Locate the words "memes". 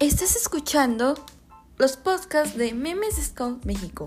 2.72-3.16